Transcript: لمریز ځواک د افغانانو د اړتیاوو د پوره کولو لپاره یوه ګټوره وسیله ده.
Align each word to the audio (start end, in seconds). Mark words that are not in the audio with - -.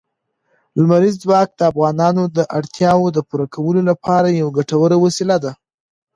لمریز 0.77 1.15
ځواک 1.23 1.49
د 1.55 1.61
افغانانو 1.71 2.23
د 2.37 2.39
اړتیاوو 2.57 3.07
د 3.15 3.19
پوره 3.27 3.45
کولو 3.53 3.81
لپاره 3.89 4.37
یوه 4.39 4.51
ګټوره 4.57 4.95
وسیله 5.05 5.35
ده. 5.43 5.51